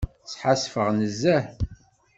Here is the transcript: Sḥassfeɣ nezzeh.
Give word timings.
Sḥassfeɣ 0.31 0.87
nezzeh. 0.97 1.45